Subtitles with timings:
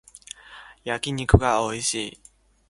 [0.83, 2.19] 焼き肉がおいしい